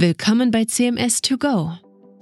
Willkommen 0.00 0.52
bei 0.52 0.64
CMS 0.64 1.22
2 1.22 1.36
Go, 1.38 1.72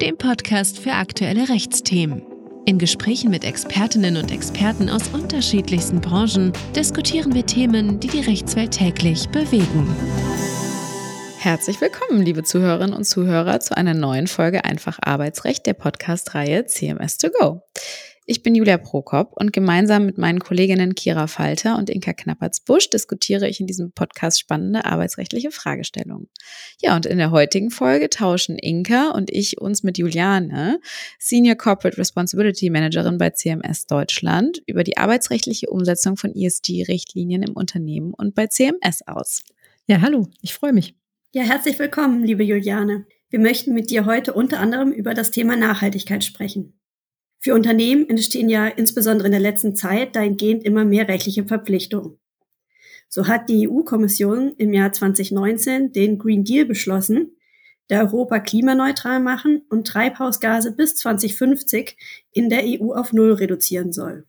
dem 0.01 0.17
Podcast 0.17 0.79
für 0.79 0.93
aktuelle 0.93 1.51
Rechtsthemen. 1.51 2.23
In 2.65 2.79
Gesprächen 2.79 3.31
mit 3.31 3.45
Expertinnen 3.45 4.17
und 4.17 4.31
Experten 4.33 4.89
aus 4.89 5.09
unterschiedlichsten 5.09 6.01
Branchen 6.01 6.55
diskutieren 6.75 7.35
wir 7.35 7.45
Themen, 7.45 8.01
die 8.01 8.09
die 8.09 8.23
Rechtswelt 8.23 8.71
täglich 8.71 9.29
bewegen. 9.29 9.95
Herzlich 11.39 11.79
willkommen, 11.83 12.23
liebe 12.23 12.45
Zuhörerinnen 12.45 12.97
und 12.97 13.05
Zuhörer, 13.05 13.61
zu 13.61 13.77
einer 13.77 13.93
neuen 13.93 14.27
Folge 14.27 14.65
Einfach 14.65 14.99
Arbeitsrecht 15.03 15.67
der 15.67 15.75
Podcast-Reihe 15.75 16.65
CMS 16.65 17.19
2 17.19 17.29
Go. 17.39 17.61
Ich 18.29 18.43
bin 18.43 18.57
Julia 18.57 18.77
Prokop 18.77 19.35
und 19.37 19.53
gemeinsam 19.53 20.05
mit 20.05 20.19
meinen 20.19 20.41
Kolleginnen 20.41 20.97
Kira 20.97 21.29
Falter 21.29 21.79
und 21.79 21.89
Inka 21.89 22.13
Knappertz-Busch 22.13 22.91
diskutiere 22.91 23.49
ich 23.49 23.61
in 23.61 23.69
diesem 23.69 23.93
Podcast 23.93 24.41
spannende 24.41 24.85
arbeitsrechtliche 24.85 25.53
Fragestellungen. 25.53 26.29
Ja, 26.83 26.97
und 26.97 27.07
in 27.07 27.19
der 27.19 27.31
heutigen 27.31 27.71
Folge 27.71 28.11
tauschen 28.11 28.59
Inka 28.59 29.11
und 29.11 29.31
ich 29.31 29.61
uns 29.61 29.85
mit 29.85 29.97
Juliane, 29.97 30.81
Senior 31.21 31.55
Corporate 31.55 31.99
Responsibility 31.99 32.69
Managerin 32.69 33.17
bei 33.17 33.31
CMS 33.31 33.87
Deutschland, 33.87 34.61
über 34.67 34.83
die 34.83 34.97
arbeitsrechtliche 34.97 35.71
Umsetzung 35.71 36.17
von 36.17 36.35
ESG-Richtlinien 36.35 37.45
im 37.45 37.53
Unternehmen 37.53 38.13
und 38.13 38.35
bei 38.35 38.49
CMS 38.49 39.03
aus. 39.07 39.45
Ja, 39.87 40.01
hallo, 40.01 40.27
ich 40.43 40.53
freue 40.53 40.73
mich. 40.73 40.97
Ja, 41.33 41.45
herzlich 41.45 41.79
willkommen, 41.79 42.25
liebe 42.25 42.43
Juliane. 42.43 43.07
Wir 43.31 43.39
möchten 43.39 43.73
mit 43.73 43.91
dir 43.91 44.05
heute 44.05 44.33
unter 44.33 44.59
anderem 44.59 44.91
über 44.91 45.15
das 45.15 45.31
Thema 45.31 45.57
Nachhaltigkeit 45.57 46.25
sprechen. 46.25 46.73
Für 47.47 47.55
Unternehmen 47.55 48.09
entstehen 48.09 48.49
ja 48.49 48.67
insbesondere 48.67 49.29
in 49.29 49.31
der 49.31 49.41
letzten 49.41 49.77
Zeit 49.77 50.17
dahingehend 50.17 50.65
immer 50.65 50.85
mehr 50.85 51.07
rechtliche 51.07 51.45
Verpflichtungen. 51.45 52.19
So 53.09 53.29
hat 53.29 53.49
die 53.49 53.69
EU-Kommission 53.69 54.55
im 54.57 54.73
Jahr 54.73 54.91
2019 54.91 55.93
den 55.93 56.19
Green 56.19 56.43
Deal 56.43 56.65
beschlossen, 56.65 57.37
der 57.89 58.01
Europa 58.01 58.41
klimaneutral 58.41 59.21
machen 59.21 59.63
und 59.69 59.87
Treibhausgase 59.87 60.73
bis 60.73 60.97
2050 60.97 61.97
in 62.33 62.51
der 62.51 62.65
EU 62.65 62.93
auf 62.93 63.13
Null 63.13 63.35
reduzieren 63.35 63.93
soll. 63.93 64.27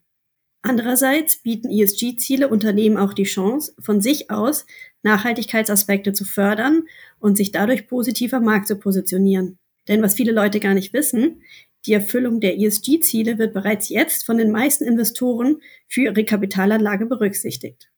Andererseits 0.62 1.38
bieten 1.38 1.72
ESG-Ziele 1.72 2.50
Unternehmen 2.50 2.98
auch 2.98 3.16
die 3.16 3.24
Chance, 3.24 3.74
von 3.80 4.00
sich 4.00 4.30
aus 4.30 4.68
Nachhaltigkeitsaspekte 5.02 6.14
zu 6.14 6.24
fördern 6.24 6.84
und 7.18 7.36
sich 7.36 7.52
dadurch 7.52 7.88
positiv 7.88 8.36
am 8.36 8.44
Markt 8.44 8.68
zu 8.68 8.76
positionieren. 8.76 9.58
Denn 9.88 10.02
was 10.04 10.14
viele 10.14 10.34
Leute 10.34 10.60
gar 10.60 10.74
nicht 10.74 10.94
wissen, 10.94 11.42
die 11.88 11.94
Erfüllung 11.94 12.40
der 12.42 12.60
ESG-Ziele 12.60 13.38
wird 13.38 13.54
bereits 13.54 13.90
jetzt 13.90 14.26
von 14.26 14.38
den 14.38 14.52
meisten 14.52 14.84
Investoren 14.84 15.62
für 15.88 16.02
ihre 16.02 16.26
Kapitalanlage 16.26 17.06
berücksichtigt. 17.06 17.90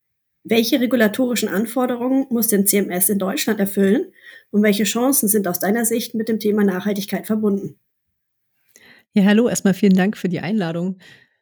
Welche 0.44 0.80
regulatorischen 0.80 1.50
Anforderungen 1.50 2.28
muss 2.30 2.48
denn 2.48 2.66
CMS 2.66 3.10
in 3.10 3.20
Deutschland 3.20 3.60
erfüllen 3.60 4.14
und 4.52 4.64
welche 4.64 4.84
Chancen 4.84 5.28
sind 5.28 5.48
aus 5.48 5.60
deiner 5.60 5.86
Sicht 5.86 6.16
mit 6.16 6.30
dem 6.30 6.40
Thema 6.40 6.64
Nachhaltigkeit 6.64 7.28
verbunden? 7.28 7.76
Ja, 9.14 9.24
hallo, 9.24 9.50
erstmal 9.50 9.74
vielen 9.74 9.96
Dank 9.96 10.18
für 10.18 10.30
die 10.30 10.40
Einladung. 10.40 11.00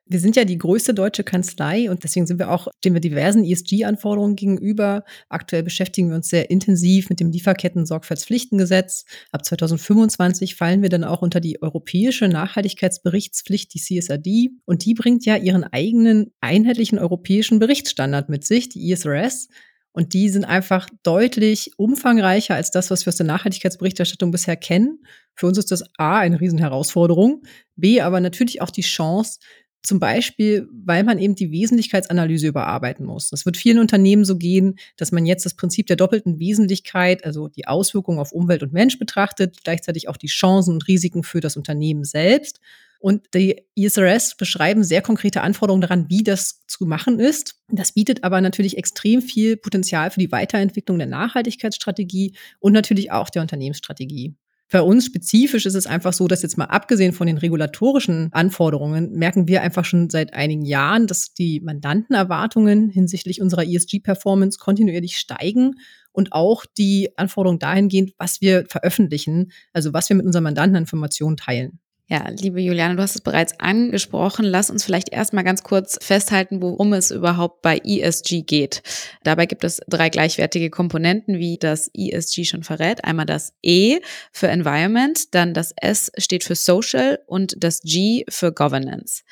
Wir 0.10 0.20
sind 0.20 0.36
ja 0.36 0.46
die 0.46 0.58
größte 0.58 0.94
deutsche 0.94 1.24
Kanzlei 1.24 1.90
und 1.90 2.04
deswegen 2.04 2.26
sind 2.26 2.40
wir 2.40 2.50
auch, 2.50 2.68
stehen 2.78 2.94
wir 2.94 3.02
diversen 3.02 3.44
ESG-Anforderungen 3.44 4.36
gegenüber. 4.36 5.04
Aktuell 5.28 5.64
beschäftigen 5.64 6.10
wir 6.10 6.16
uns 6.16 6.30
sehr 6.30 6.50
intensiv 6.50 7.10
mit 7.10 7.20
dem 7.20 7.32
Lieferketten-Sorgfaltspflichtengesetz. 7.32 9.06
Ab 9.32 9.44
2025 9.44 10.56
fallen 10.56 10.82
wir 10.82 10.90
dann 10.90 11.04
auch 11.04 11.22
unter 11.22 11.42
die 11.42 11.62
europäische 11.62 12.30
Nachhaltigkeitsberichtspflicht, 12.30 13.74
die 13.74 13.80
CSRD. 13.80 14.50
Und 14.66 14.86
die 14.86 14.94
bringt 14.94 15.26
ja 15.26 15.36
ihren 15.36 15.66
eigenen 15.66 16.32
einheitlichen 16.40 17.00
europäischen 17.00 17.60
Berichtsstandard 17.60 18.30
mit 18.30 18.46
sich, 18.46 18.70
die 18.70 18.90
ISRS. 18.90 19.50
Und 19.98 20.14
die 20.14 20.30
sind 20.30 20.46
einfach 20.46 20.88
deutlich 21.02 21.72
umfangreicher 21.76 22.54
als 22.54 22.70
das, 22.70 22.92
was 22.92 23.06
wir 23.06 23.10
aus 23.10 23.18
der 23.18 23.26
Nachhaltigkeitsberichterstattung 23.26 24.30
bisher 24.30 24.56
kennen. 24.56 25.00
Für 25.34 25.48
uns 25.48 25.58
ist 25.58 25.72
das 25.72 25.84
A 25.98 26.20
eine 26.20 26.40
Riesenherausforderung, 26.40 27.42
B 27.76 28.00
aber 28.00 28.20
natürlich 28.20 28.62
auch 28.62 28.70
die 28.70 28.84
Chance, 28.84 29.40
zum 29.88 30.00
Beispiel, 30.00 30.68
weil 30.72 31.04
man 31.04 31.18
eben 31.18 31.36
die 31.36 31.52
Wesentlichkeitsanalyse 31.52 32.48
überarbeiten 32.48 33.06
muss. 33.06 33.30
Das 33.30 33.46
wird 33.46 33.58
vielen 33.58 33.80
Unternehmen 33.80 34.26
so 34.26 34.38
gehen, 34.38 34.78
dass 34.98 35.12
man 35.12 35.26
jetzt 35.26 35.46
das 35.46 35.56
Prinzip 35.56 35.88
der 35.88 35.96
doppelten 35.96 36.40
Wesentlichkeit, 36.40 37.26
also 37.26 37.48
die 37.48 37.68
Auswirkungen 37.68 38.20
auf 38.20 38.32
Umwelt 38.32 38.64
und 38.64 38.74
Mensch 38.74 39.00
betrachtet, 39.00 39.64
gleichzeitig 39.64 40.10
auch 40.10 40.18
die 40.18 40.28
Chancen 40.28 40.74
und 40.74 40.88
Risiken 40.88 41.24
für 41.24 41.40
das 41.40 41.58
Unternehmen 41.58 42.04
selbst. 42.04 42.60
Und 43.00 43.34
die 43.34 43.64
ISRS 43.76 44.36
beschreiben 44.36 44.84
sehr 44.84 45.02
konkrete 45.02 45.42
Anforderungen 45.42 45.82
daran, 45.82 46.10
wie 46.10 46.24
das 46.24 46.66
zu 46.68 46.86
machen 46.86 47.20
ist. 47.20 47.62
Das 47.70 47.92
bietet 47.92 48.24
aber 48.24 48.42
natürlich 48.42 48.78
extrem 48.78 49.22
viel 49.22 49.56
Potenzial 49.56 50.12
für 50.12 50.20
die 50.20 50.32
Weiterentwicklung 50.32 50.98
der 50.98 51.08
Nachhaltigkeitsstrategie 51.08 52.34
und 52.60 52.74
natürlich 52.74 53.12
auch 53.12 53.30
der 53.30 53.44
Unternehmensstrategie. 53.44 54.36
Für 54.70 54.84
uns 54.84 55.06
spezifisch 55.06 55.66
ist 55.66 55.76
es 55.76 55.88
einfach 55.88 56.12
so, 56.12 56.28
dass 56.28 56.42
jetzt 56.42 56.58
mal 56.58 56.66
abgesehen 56.66 57.14
von 57.14 57.26
den 57.28 57.38
regulatorischen 57.38 58.30
Anforderungen, 58.34 59.14
merken 59.14 59.48
wir 59.48 59.62
einfach 59.62 59.86
schon 59.86 60.10
seit 60.10 60.34
einigen 60.34 60.66
Jahren, 60.66 61.08
dass 61.08 61.34
die 61.34 61.62
Mandantenerwartungen 61.62 62.90
hinsichtlich 62.90 63.42
unserer 63.42 63.64
ESG-Performance 63.64 64.60
kontinuierlich 64.60 65.18
steigen 65.18 65.76
und 66.12 66.34
auch 66.34 66.66
die 66.66 67.18
Anforderungen 67.18 67.60
dahingehend, 67.60 68.12
was 68.18 68.42
wir 68.42 68.66
veröffentlichen, 68.68 69.54
also 69.72 69.94
was 69.94 70.10
wir 70.10 70.18
mit 70.18 70.26
unseren 70.26 70.44
Mandanteninformationen 70.44 71.38
teilen. 71.38 71.80
Ja, 72.10 72.26
liebe 72.30 72.62
Juliane, 72.62 72.96
du 72.96 73.04
hast 73.04 73.16
es 73.16 73.22
bereits 73.22 73.60
angesprochen. 73.60 74.46
Lass 74.46 74.70
uns 74.70 74.86
vielleicht 74.86 75.10
erstmal 75.10 75.44
ganz 75.44 75.64
kurz 75.64 76.00
festhalten, 76.02 76.62
worum 76.62 76.94
es 76.94 77.12
überhaupt 77.12 77.62
bei 77.62 77.82
ESG 77.84 78.44
geht. 78.44 78.82
Dabei 79.24 79.46
gibt 79.46 79.66
es 79.66 79.82
drei 79.90 80.08
gleichwertige 80.08 80.70
Komponenten, 80.70 81.38
wie 81.38 81.58
das 81.58 81.92
ESG 81.94 82.46
schon 82.46 82.64
verrät. 82.64 83.04
Einmal 83.04 83.26
das 83.26 83.52
E 83.62 84.00
für 84.32 84.48
Environment, 84.48 85.36
dann 85.36 85.54
das 85.54 85.74
S 85.76 86.10
steht 86.18 86.46
für 86.46 86.56
Social 86.56 87.20
und 87.28 87.62
das 87.62 87.82
G 87.82 88.24
für 88.30 88.54
Governance. 88.54 89.24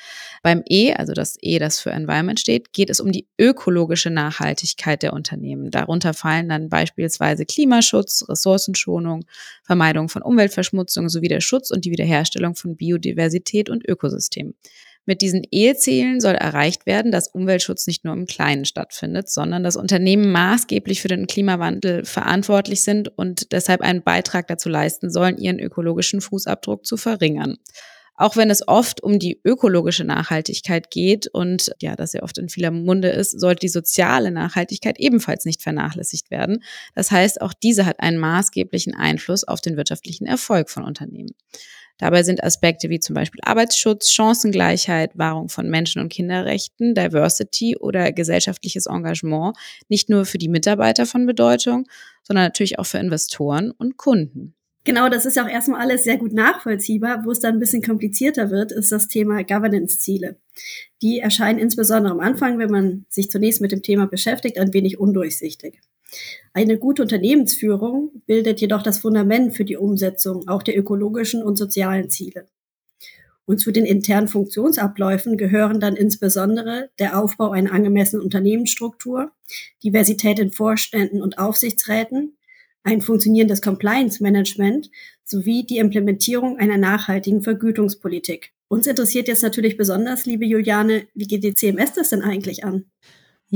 Beim 0.42 0.62
E, 0.68 0.92
also 0.92 1.14
das 1.14 1.38
E, 1.40 1.58
das 1.58 1.80
für 1.80 1.92
Environment 1.92 2.38
steht, 2.38 2.74
geht 2.74 2.90
es 2.90 3.00
um 3.00 3.10
die 3.10 3.26
ökologische 3.40 4.10
Nachhaltigkeit 4.10 5.02
der 5.02 5.14
Unternehmen. 5.14 5.70
Darunter 5.70 6.12
fallen 6.12 6.50
dann 6.50 6.68
beispielsweise 6.68 7.46
Klimaschutz, 7.46 8.26
Ressourcenschonung, 8.28 9.24
Vermeidung 9.66 10.08
von 10.08 10.22
Umweltverschmutzung 10.22 11.08
sowie 11.08 11.28
der 11.28 11.40
Schutz 11.40 11.70
und 11.70 11.84
die 11.84 11.90
Wiederherstellung 11.90 12.54
von 12.54 12.76
Biodiversität 12.76 13.68
und 13.68 13.86
Ökosystem. 13.86 14.54
Mit 15.08 15.22
diesen 15.22 15.42
Ehezielen 15.52 16.20
soll 16.20 16.34
erreicht 16.34 16.84
werden, 16.84 17.12
dass 17.12 17.28
Umweltschutz 17.28 17.86
nicht 17.86 18.04
nur 18.04 18.12
im 18.12 18.26
Kleinen 18.26 18.64
stattfindet, 18.64 19.28
sondern 19.28 19.62
dass 19.62 19.76
Unternehmen 19.76 20.32
maßgeblich 20.32 21.00
für 21.00 21.08
den 21.08 21.28
Klimawandel 21.28 22.04
verantwortlich 22.04 22.82
sind 22.82 23.16
und 23.16 23.52
deshalb 23.52 23.82
einen 23.82 24.02
Beitrag 24.02 24.48
dazu 24.48 24.68
leisten 24.68 25.08
sollen, 25.10 25.38
ihren 25.38 25.60
ökologischen 25.60 26.20
Fußabdruck 26.20 26.84
zu 26.84 26.96
verringern. 26.96 27.58
Auch 28.16 28.36
wenn 28.36 28.50
es 28.50 28.66
oft 28.66 29.02
um 29.02 29.18
die 29.18 29.40
ökologische 29.44 30.04
Nachhaltigkeit 30.04 30.90
geht 30.90 31.26
und 31.26 31.70
ja, 31.80 31.96
das 31.96 32.14
ja 32.14 32.22
oft 32.22 32.38
in 32.38 32.48
vieler 32.48 32.70
Munde 32.70 33.08
ist, 33.08 33.38
sollte 33.38 33.60
die 33.60 33.68
soziale 33.68 34.30
Nachhaltigkeit 34.30 34.98
ebenfalls 34.98 35.44
nicht 35.44 35.62
vernachlässigt 35.62 36.30
werden. 36.30 36.62
Das 36.94 37.10
heißt, 37.10 37.42
auch 37.42 37.52
diese 37.52 37.84
hat 37.84 38.00
einen 38.00 38.18
maßgeblichen 38.18 38.94
Einfluss 38.94 39.44
auf 39.44 39.60
den 39.60 39.76
wirtschaftlichen 39.76 40.26
Erfolg 40.26 40.70
von 40.70 40.84
Unternehmen. 40.84 41.34
Dabei 41.98 42.22
sind 42.22 42.44
Aspekte 42.44 42.90
wie 42.90 43.00
zum 43.00 43.14
Beispiel 43.14 43.40
Arbeitsschutz, 43.42 44.10
Chancengleichheit, 44.10 45.16
Wahrung 45.16 45.48
von 45.48 45.68
Menschen- 45.68 46.02
und 46.02 46.10
Kinderrechten, 46.10 46.94
Diversity 46.94 47.76
oder 47.76 48.12
gesellschaftliches 48.12 48.86
Engagement 48.86 49.56
nicht 49.88 50.10
nur 50.10 50.26
für 50.26 50.38
die 50.38 50.48
Mitarbeiter 50.48 51.06
von 51.06 51.24
Bedeutung, 51.24 51.86
sondern 52.22 52.44
natürlich 52.44 52.78
auch 52.78 52.86
für 52.86 52.98
Investoren 52.98 53.70
und 53.70 53.96
Kunden. 53.96 54.55
Genau, 54.86 55.08
das 55.08 55.26
ist 55.26 55.34
ja 55.34 55.44
auch 55.44 55.50
erstmal 55.50 55.80
alles 55.80 56.04
sehr 56.04 56.16
gut 56.16 56.32
nachvollziehbar. 56.32 57.24
Wo 57.24 57.32
es 57.32 57.40
dann 57.40 57.54
ein 57.54 57.58
bisschen 57.58 57.82
komplizierter 57.82 58.52
wird, 58.52 58.70
ist 58.70 58.92
das 58.92 59.08
Thema 59.08 59.42
Governance-Ziele. 59.42 60.36
Die 61.02 61.18
erscheinen 61.18 61.58
insbesondere 61.58 62.12
am 62.12 62.20
Anfang, 62.20 62.60
wenn 62.60 62.70
man 62.70 63.04
sich 63.08 63.28
zunächst 63.28 63.60
mit 63.60 63.72
dem 63.72 63.82
Thema 63.82 64.06
beschäftigt, 64.06 64.58
ein 64.58 64.72
wenig 64.72 65.00
undurchsichtig. 65.00 65.80
Eine 66.54 66.78
gute 66.78 67.02
Unternehmensführung 67.02 68.22
bildet 68.26 68.60
jedoch 68.60 68.84
das 68.84 68.98
Fundament 68.98 69.56
für 69.56 69.64
die 69.64 69.76
Umsetzung 69.76 70.46
auch 70.46 70.62
der 70.62 70.78
ökologischen 70.78 71.42
und 71.42 71.56
sozialen 71.58 72.08
Ziele. 72.08 72.46
Und 73.44 73.58
zu 73.58 73.72
den 73.72 73.86
internen 73.86 74.28
Funktionsabläufen 74.28 75.36
gehören 75.36 75.80
dann 75.80 75.96
insbesondere 75.96 76.90
der 77.00 77.18
Aufbau 77.20 77.50
einer 77.50 77.72
angemessenen 77.72 78.24
Unternehmensstruktur, 78.24 79.32
Diversität 79.82 80.38
in 80.38 80.52
Vorständen 80.52 81.22
und 81.22 81.38
Aufsichtsräten, 81.38 82.35
ein 82.86 83.02
funktionierendes 83.02 83.62
Compliance-Management 83.62 84.90
sowie 85.24 85.66
die 85.66 85.78
Implementierung 85.78 86.58
einer 86.58 86.78
nachhaltigen 86.78 87.42
Vergütungspolitik. 87.42 88.52
Uns 88.68 88.86
interessiert 88.86 89.26
jetzt 89.26 89.42
natürlich 89.42 89.76
besonders, 89.76 90.24
liebe 90.24 90.46
Juliane, 90.46 91.06
wie 91.14 91.26
geht 91.26 91.42
die 91.42 91.54
CMS 91.54 91.94
das 91.94 92.10
denn 92.10 92.22
eigentlich 92.22 92.64
an? 92.64 92.84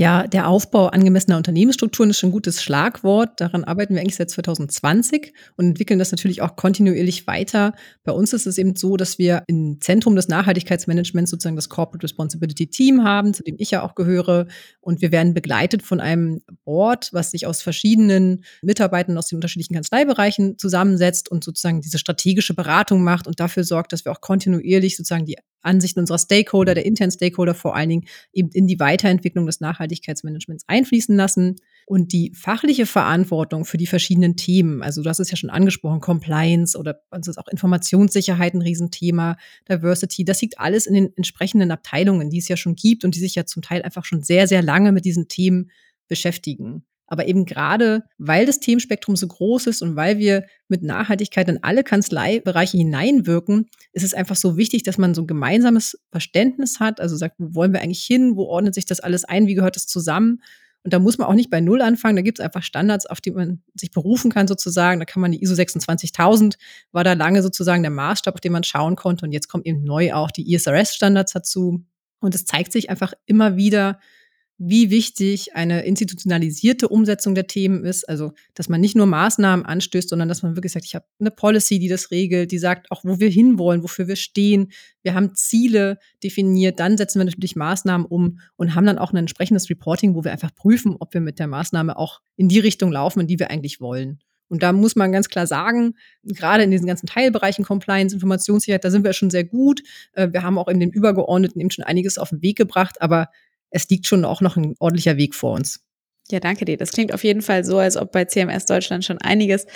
Ja, 0.00 0.26
der 0.26 0.48
Aufbau 0.48 0.86
angemessener 0.86 1.36
Unternehmensstrukturen 1.36 2.08
ist 2.08 2.18
schon 2.18 2.30
ein 2.30 2.32
gutes 2.32 2.62
Schlagwort. 2.62 3.38
Daran 3.38 3.64
arbeiten 3.64 3.92
wir 3.92 4.00
eigentlich 4.00 4.16
seit 4.16 4.30
2020 4.30 5.34
und 5.58 5.66
entwickeln 5.66 5.98
das 5.98 6.10
natürlich 6.10 6.40
auch 6.40 6.56
kontinuierlich 6.56 7.26
weiter. 7.26 7.74
Bei 8.02 8.12
uns 8.12 8.32
ist 8.32 8.46
es 8.46 8.56
eben 8.56 8.74
so, 8.76 8.96
dass 8.96 9.18
wir 9.18 9.42
im 9.46 9.78
Zentrum 9.82 10.16
des 10.16 10.28
Nachhaltigkeitsmanagements 10.28 11.30
sozusagen 11.30 11.54
das 11.54 11.68
Corporate 11.68 12.02
Responsibility 12.02 12.68
Team 12.68 13.04
haben, 13.04 13.34
zu 13.34 13.42
dem 13.42 13.56
ich 13.58 13.72
ja 13.72 13.82
auch 13.82 13.94
gehöre. 13.94 14.46
Und 14.80 15.02
wir 15.02 15.12
werden 15.12 15.34
begleitet 15.34 15.82
von 15.82 16.00
einem 16.00 16.40
Board, 16.64 17.10
was 17.12 17.32
sich 17.32 17.46
aus 17.46 17.60
verschiedenen 17.60 18.42
Mitarbeitern 18.62 19.18
aus 19.18 19.26
den 19.26 19.36
unterschiedlichen 19.36 19.74
Kanzleibereichen 19.74 20.56
zusammensetzt 20.56 21.30
und 21.30 21.44
sozusagen 21.44 21.82
diese 21.82 21.98
strategische 21.98 22.54
Beratung 22.54 23.04
macht 23.04 23.26
und 23.26 23.38
dafür 23.38 23.64
sorgt, 23.64 23.92
dass 23.92 24.06
wir 24.06 24.12
auch 24.12 24.22
kontinuierlich 24.22 24.96
sozusagen 24.96 25.26
die 25.26 25.36
Ansichten 25.62 26.00
unserer 26.00 26.18
Stakeholder, 26.18 26.74
der 26.74 26.86
internen 26.86 27.10
Stakeholder 27.10 27.54
vor 27.54 27.76
allen 27.76 27.88
Dingen 27.88 28.06
eben 28.32 28.50
in 28.52 28.66
die 28.66 28.80
Weiterentwicklung 28.80 29.46
des 29.46 29.60
Nachhaltigkeitsmanagements 29.60 30.64
einfließen 30.66 31.16
lassen 31.16 31.56
und 31.86 32.12
die 32.12 32.32
fachliche 32.34 32.86
Verantwortung 32.86 33.64
für 33.64 33.76
die 33.76 33.86
verschiedenen 33.86 34.36
Themen, 34.36 34.82
also 34.82 35.02
du 35.02 35.08
hast 35.08 35.18
es 35.18 35.30
ja 35.30 35.36
schon 35.36 35.50
angesprochen, 35.50 36.00
Compliance 36.00 36.78
oder 36.78 37.02
also 37.10 37.30
ist 37.30 37.38
auch 37.38 37.48
Informationssicherheit 37.48 38.54
ein 38.54 38.62
Riesenthema, 38.62 39.36
Diversity, 39.68 40.24
das 40.24 40.40
liegt 40.40 40.58
alles 40.58 40.86
in 40.86 40.94
den 40.94 41.16
entsprechenden 41.16 41.70
Abteilungen, 41.70 42.30
die 42.30 42.38
es 42.38 42.48
ja 42.48 42.56
schon 42.56 42.76
gibt 42.76 43.04
und 43.04 43.14
die 43.14 43.20
sich 43.20 43.34
ja 43.34 43.44
zum 43.44 43.62
Teil 43.62 43.82
einfach 43.82 44.04
schon 44.04 44.22
sehr, 44.22 44.46
sehr 44.46 44.62
lange 44.62 44.92
mit 44.92 45.04
diesen 45.04 45.28
Themen 45.28 45.70
beschäftigen. 46.08 46.84
Aber 47.10 47.26
eben 47.26 47.44
gerade, 47.44 48.04
weil 48.18 48.46
das 48.46 48.60
Themenspektrum 48.60 49.16
so 49.16 49.26
groß 49.26 49.66
ist 49.66 49.82
und 49.82 49.96
weil 49.96 50.18
wir 50.18 50.46
mit 50.68 50.84
Nachhaltigkeit 50.84 51.48
in 51.48 51.62
alle 51.62 51.82
Kanzleibereiche 51.82 52.78
hineinwirken, 52.78 53.68
ist 53.92 54.04
es 54.04 54.14
einfach 54.14 54.36
so 54.36 54.56
wichtig, 54.56 54.84
dass 54.84 54.96
man 54.96 55.12
so 55.12 55.22
ein 55.22 55.26
gemeinsames 55.26 56.00
Verständnis 56.12 56.78
hat. 56.78 57.00
Also 57.00 57.16
sagt, 57.16 57.34
wo 57.38 57.56
wollen 57.56 57.72
wir 57.72 57.82
eigentlich 57.82 58.04
hin? 58.04 58.36
Wo 58.36 58.44
ordnet 58.44 58.74
sich 58.74 58.86
das 58.86 59.00
alles 59.00 59.24
ein? 59.24 59.48
Wie 59.48 59.54
gehört 59.54 59.74
das 59.74 59.88
zusammen? 59.88 60.40
Und 60.84 60.94
da 60.94 61.00
muss 61.00 61.18
man 61.18 61.26
auch 61.26 61.34
nicht 61.34 61.50
bei 61.50 61.60
Null 61.60 61.82
anfangen. 61.82 62.14
Da 62.14 62.22
gibt 62.22 62.38
es 62.38 62.44
einfach 62.44 62.62
Standards, 62.62 63.06
auf 63.06 63.20
die 63.20 63.32
man 63.32 63.60
sich 63.74 63.90
berufen 63.90 64.30
kann 64.30 64.46
sozusagen. 64.46 65.00
Da 65.00 65.04
kann 65.04 65.20
man 65.20 65.32
die 65.32 65.42
ISO 65.42 65.54
26000 65.56 66.58
war 66.92 67.02
da 67.02 67.14
lange 67.14 67.42
sozusagen 67.42 67.82
der 67.82 67.90
Maßstab, 67.90 68.34
auf 68.34 68.40
den 68.40 68.52
man 68.52 68.62
schauen 68.62 68.94
konnte. 68.94 69.26
Und 69.26 69.32
jetzt 69.32 69.48
kommen 69.48 69.64
eben 69.64 69.82
neu 69.82 70.14
auch 70.14 70.30
die 70.30 70.54
ISRS-Standards 70.54 71.32
dazu. 71.32 71.84
Und 72.20 72.34
es 72.36 72.44
zeigt 72.44 72.70
sich 72.70 72.88
einfach 72.88 73.12
immer 73.26 73.56
wieder, 73.56 73.98
wie 74.62 74.90
wichtig 74.90 75.56
eine 75.56 75.86
institutionalisierte 75.86 76.86
Umsetzung 76.88 77.34
der 77.34 77.46
Themen 77.46 77.82
ist. 77.86 78.06
Also, 78.06 78.32
dass 78.52 78.68
man 78.68 78.82
nicht 78.82 78.94
nur 78.94 79.06
Maßnahmen 79.06 79.64
anstößt, 79.64 80.10
sondern 80.10 80.28
dass 80.28 80.42
man 80.42 80.54
wirklich 80.54 80.72
sagt, 80.72 80.84
ich 80.84 80.94
habe 80.94 81.06
eine 81.18 81.30
Policy, 81.30 81.78
die 81.78 81.88
das 81.88 82.10
regelt, 82.10 82.52
die 82.52 82.58
sagt 82.58 82.90
auch, 82.90 83.02
wo 83.02 83.18
wir 83.18 83.30
hinwollen, 83.30 83.82
wofür 83.82 84.06
wir 84.06 84.16
stehen. 84.16 84.70
Wir 85.02 85.14
haben 85.14 85.34
Ziele 85.34 85.98
definiert, 86.22 86.78
dann 86.78 86.98
setzen 86.98 87.20
wir 87.20 87.24
natürlich 87.24 87.56
Maßnahmen 87.56 88.06
um 88.06 88.38
und 88.56 88.74
haben 88.74 88.84
dann 88.84 88.98
auch 88.98 89.14
ein 89.14 89.16
entsprechendes 89.16 89.70
Reporting, 89.70 90.14
wo 90.14 90.24
wir 90.24 90.32
einfach 90.32 90.54
prüfen, 90.54 90.94
ob 91.00 91.14
wir 91.14 91.22
mit 91.22 91.38
der 91.38 91.46
Maßnahme 91.46 91.96
auch 91.96 92.20
in 92.36 92.48
die 92.50 92.60
Richtung 92.60 92.92
laufen, 92.92 93.20
in 93.20 93.26
die 93.28 93.38
wir 93.38 93.50
eigentlich 93.50 93.80
wollen. 93.80 94.18
Und 94.50 94.62
da 94.62 94.72
muss 94.72 94.94
man 94.94 95.10
ganz 95.10 95.30
klar 95.30 95.46
sagen, 95.46 95.94
gerade 96.22 96.64
in 96.64 96.70
diesen 96.70 96.86
ganzen 96.86 97.06
Teilbereichen 97.06 97.64
Compliance, 97.64 98.14
Informationssicherheit, 98.14 98.84
da 98.84 98.90
sind 98.90 99.04
wir 99.04 99.14
schon 99.14 99.30
sehr 99.30 99.44
gut. 99.44 99.80
Äh, 100.12 100.28
wir 100.32 100.42
haben 100.42 100.58
auch 100.58 100.68
in 100.68 100.80
den 100.80 100.90
Übergeordneten 100.90 101.60
eben 101.62 101.70
schon 101.70 101.84
einiges 101.84 102.18
auf 102.18 102.28
den 102.28 102.42
Weg 102.42 102.58
gebracht, 102.58 103.00
aber 103.00 103.28
es 103.70 103.88
liegt 103.88 104.06
schon 104.06 104.24
auch 104.24 104.40
noch 104.40 104.56
ein 104.56 104.74
ordentlicher 104.78 105.16
Weg 105.16 105.34
vor 105.34 105.54
uns. 105.54 105.80
Ja, 106.30 106.38
danke 106.38 106.64
dir. 106.64 106.76
Das 106.76 106.92
klingt 106.92 107.12
auf 107.12 107.24
jeden 107.24 107.42
Fall 107.42 107.64
so, 107.64 107.78
als 107.78 107.96
ob 107.96 108.12
bei 108.12 108.24
CMS 108.24 108.64
Deutschland 108.66 109.04
schon 109.04 109.18
einiges 109.18 109.66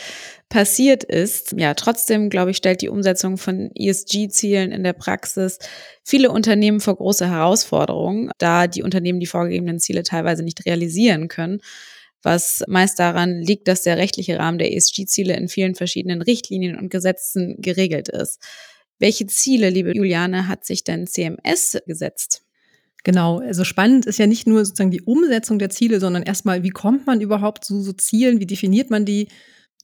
passiert 0.49 1.03
ist. 1.03 1.53
Ja, 1.59 1.75
trotzdem, 1.75 2.31
glaube 2.31 2.53
ich, 2.53 2.57
stellt 2.57 2.81
die 2.81 2.89
Umsetzung 2.89 3.39
von 3.39 3.71
ESG-Zielen 3.75 4.71
in 4.71 4.85
der 4.85 4.93
Praxis 4.93 5.59
viele 6.05 6.31
Unternehmen 6.31 6.81
vor 6.81 6.97
große 6.97 7.29
Herausforderungen, 7.29 8.31
da 8.39 8.67
die 8.69 8.83
Unternehmen 8.83 9.21
die 9.21 9.27
vorgegebenen 9.27 9.81
Ziele 9.81 10.05
teilweise 10.05 10.45
nicht 10.45 10.65
realisieren 10.65 11.29
können, 11.29 11.61
was 12.23 12.63
meist 12.69 12.99
daran 13.01 13.41
liegt, 13.41 13.67
dass 13.67 13.83
der 13.83 13.97
rechtliche 13.97 14.39
Rahmen 14.39 14.59
der 14.59 14.73
ESG-Ziele 14.73 15.35
in 15.37 15.49
vielen 15.49 15.75
verschiedenen 15.75 16.23
Richtlinien 16.23 16.79
und 16.79 16.89
Gesetzen 16.91 17.57
geregelt 17.59 18.09
ist. 18.09 18.41
Welche 19.01 19.27
Ziele, 19.27 19.71
liebe 19.71 19.95
Juliane, 19.95 20.47
hat 20.47 20.65
sich 20.65 20.85
denn 20.85 21.09
CMS 21.09 21.79
gesetzt? 21.87 22.44
Genau, 23.05 23.41
also 23.41 23.65
spannend 23.65 24.07
ist 24.07 24.19
ja 24.19 24.27
nicht 24.27 24.47
nur 24.47 24.65
sozusagen 24.65 24.91
die 24.91 25.03
Umsetzung 25.03 25.59
der 25.59 25.69
Ziele, 25.69 26.01
sondern 26.01 26.23
erstmal, 26.23 26.63
wie 26.63 26.71
kommt 26.71 27.07
man 27.07 27.21
überhaupt 27.21 27.65
zu 27.65 27.83
so 27.83 27.93
Zielen, 27.93 28.41
wie 28.41 28.47
definiert 28.47 28.89
man 28.91 29.05
die? 29.05 29.29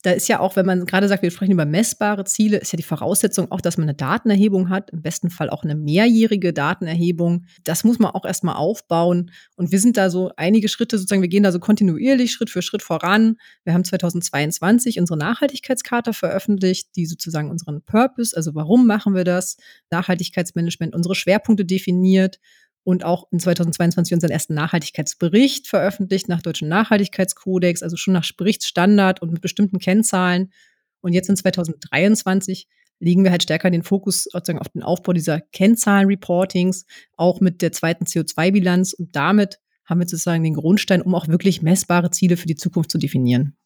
Da 0.03 0.13
ist 0.13 0.29
ja 0.29 0.41
auch, 0.41 0.57
wenn 0.57 0.65
man 0.65 0.87
gerade 0.87 1.07
sagt, 1.09 1.23
wir 1.23 1.31
sprechen 1.31 1.53
über 1.53 1.67
messbare 1.67 2.25
Ziele, 2.25 2.57
ist 2.57 2.73
ja 2.73 2.79
die 2.79 2.83
Voraussetzung 2.83 3.53
auch, 3.53 3.61
dass 3.61 3.77
man 3.77 3.85
eine 3.85 3.95
Datenerhebung 3.95 4.71
hat, 4.71 4.89
im 4.93 5.03
besten 5.03 5.29
Fall 5.29 5.51
auch 5.51 5.63
eine 5.63 5.75
mehrjährige 5.75 6.55
Datenerhebung. 6.55 7.45
Das 7.65 7.85
muss 7.85 7.99
man 7.99 8.13
auch 8.13 8.25
erstmal 8.25 8.57
aufbauen. 8.57 9.31
Und 9.57 9.71
wir 9.71 9.79
sind 9.79 9.99
da 9.99 10.09
so 10.09 10.31
einige 10.39 10.69
Schritte, 10.69 10.97
sozusagen, 10.97 11.21
wir 11.21 11.29
gehen 11.29 11.43
da 11.43 11.53
so 11.53 11.59
kontinuierlich 11.59 12.33
Schritt 12.33 12.49
für 12.49 12.63
Schritt 12.63 12.81
voran. 12.83 13.37
Wir 13.65 13.75
haben 13.75 13.85
2022 13.85 14.99
unsere 14.99 15.19
Nachhaltigkeitskarte 15.19 16.15
veröffentlicht, 16.15 16.97
die 16.97 17.05
sozusagen 17.05 17.51
unseren 17.51 17.83
Purpose, 17.83 18.35
also 18.35 18.55
warum 18.55 18.87
machen 18.87 19.15
wir 19.15 19.25
das, 19.25 19.59
Nachhaltigkeitsmanagement, 19.91 20.95
unsere 20.95 21.15
Schwerpunkte 21.15 21.67
definiert 21.67 22.39
und 22.85 23.05
auch 23.05 23.31
in 23.31 23.39
2022 23.39 24.15
unseren 24.15 24.31
ersten 24.31 24.55
Nachhaltigkeitsbericht 24.55 25.69
veröffentlicht 25.69 26.29
nach 26.29 26.43
deutschen 26.43 26.69
Nachhaltigkeitskodex, 26.69 27.83
also 27.83 27.97
schon 27.97 28.15
nach 28.15 28.31
Berichtsstandard 28.33 29.23
und 29.23 29.33
mit 29.33 29.43
bestimmten 29.43 29.79
Kennzahlen. 29.79 30.53
Und 31.01 31.13
jetzt 31.13 31.29
in 31.29 31.37
2023 31.37 32.69
legen 33.01 33.25
wir 33.25 33.31
halt 33.31 33.43
stärker 33.43 33.71
den 33.71 33.83
Fokus 33.83 34.25
sozusagen 34.25 34.59
auf 34.59 34.69
den 34.69 34.83
Aufbau 34.83 35.13
dieser 35.13 35.41
Kennzahlen-Reportings, 35.41 36.85
auch 37.17 37.41
mit 37.41 37.63
der 37.63 37.73
zweiten 37.73 38.05
CO2-Bilanz. 38.05 38.93
Und 38.93 39.17
damit 39.17 39.59
haben 39.85 40.01
wir 40.01 40.09
sozusagen 40.09 40.45
den 40.45 40.55
Grundstein, 40.55 41.03
um 41.03 41.15
auch 41.15 41.29
wirklich 41.29 41.63
messbare 41.63 42.11
Ziele 42.11 42.37
für 42.37 42.47
die 42.47 42.57
Zukunft 42.57 42.91
zu 42.91 42.99
definieren. 42.99 43.57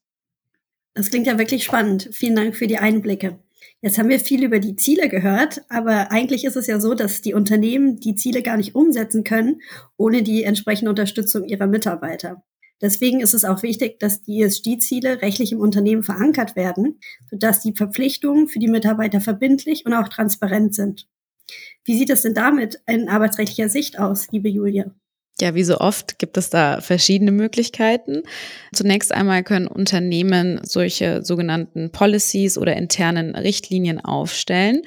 Das 0.95 1.11
klingt 1.11 1.27
ja 1.27 1.39
wirklich 1.39 1.65
spannend. 1.65 2.09
Vielen 2.13 2.37
Dank 2.37 2.57
für 2.57 2.69
die 2.69 2.79
Einblicke. 2.79 3.39
Jetzt 3.81 3.99
haben 3.99 4.09
wir 4.09 4.21
viel 4.21 4.45
über 4.45 4.61
die 4.61 4.77
Ziele 4.77 5.09
gehört, 5.09 5.63
aber 5.69 6.11
eigentlich 6.11 6.45
ist 6.45 6.57
es 6.57 6.67
ja 6.67 6.81
so, 6.81 6.95
dass 6.95 7.21
die 7.21 7.35
Unternehmen 7.35 8.01
die 8.01 8.15
Ziele 8.15 8.43
gar 8.43 8.57
nicht 8.57 8.75
umsetzen 8.75 9.25
können, 9.25 9.61
ohne 9.97 10.23
die 10.23 10.43
entsprechende 10.43 10.91
Unterstützung 10.91 11.45
ihrer 11.45 11.67
Mitarbeiter. 11.67 12.43
Deswegen 12.81 13.21
ist 13.21 13.35
es 13.35 13.45
auch 13.45 13.63
wichtig, 13.63 13.99
dass 13.99 14.23
die 14.23 14.43
ESG-Ziele 14.43 15.23
rechtlich 15.23 15.53
im 15.53 15.61
Unternehmen 15.61 16.03
verankert 16.03 16.57
werden, 16.57 16.99
sodass 17.31 17.61
die 17.61 17.75
Verpflichtungen 17.75 18.49
für 18.49 18.59
die 18.59 18.69
Mitarbeiter 18.69 19.21
verbindlich 19.21 19.87
und 19.87 19.95
auch 19.95 20.09
transparent 20.09 20.75
sind. 20.75 21.09
Wie 21.85 21.97
sieht 21.97 22.11
es 22.11 22.23
denn 22.23 22.35
damit 22.35 22.81
in 22.87 23.09
arbeitsrechtlicher 23.09 23.69
Sicht 23.69 23.99
aus, 23.99 24.29
liebe 24.33 24.49
Julia? 24.49 24.95
Ja, 25.41 25.57
wie 25.57 25.65
so 25.65 25.79
oft 25.79 26.21
gibt 26.21 26.37
es 26.37 26.49
da 26.49 26.81
verschiedene 26.81 27.33
Möglichkeiten. 27.33 28.23
Zunächst 28.73 29.11
einmal 29.11 29.43
können 29.43 29.67
Unternehmen 29.67 30.61
solche 30.63 31.25
sogenannten 31.25 31.91
Policies 31.91 32.57
oder 32.57 32.77
internen 32.77 33.35
Richtlinien 33.35 34.01
aufstellen. 34.01 34.83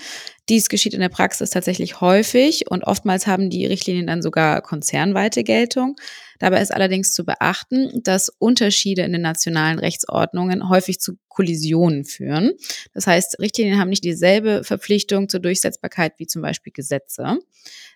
Dies 0.49 0.69
geschieht 0.69 0.93
in 0.93 1.01
der 1.01 1.09
Praxis 1.09 1.49
tatsächlich 1.49 1.99
häufig 1.99 2.71
und 2.71 2.85
oftmals 2.85 3.27
haben 3.27 3.49
die 3.49 3.65
Richtlinien 3.65 4.07
dann 4.07 4.21
sogar 4.21 4.61
konzernweite 4.61 5.43
Geltung. 5.43 5.97
Dabei 6.39 6.61
ist 6.61 6.73
allerdings 6.73 7.13
zu 7.13 7.25
beachten, 7.25 8.01
dass 8.03 8.29
Unterschiede 8.29 9.01
in 9.01 9.11
den 9.11 9.21
nationalen 9.21 9.79
Rechtsordnungen 9.79 10.69
häufig 10.69 10.99
zu 10.99 11.17
Kollisionen 11.27 12.03
führen. 12.03 12.53
Das 12.93 13.05
heißt, 13.05 13.39
Richtlinien 13.39 13.79
haben 13.79 13.89
nicht 13.89 14.03
dieselbe 14.03 14.63
Verpflichtung 14.63 15.29
zur 15.29 15.39
Durchsetzbarkeit 15.39 16.13
wie 16.17 16.25
zum 16.25 16.41
Beispiel 16.41 16.73
Gesetze. 16.73 17.37